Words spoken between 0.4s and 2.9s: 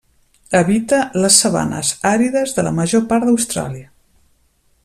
Habita les sabanes àrides de la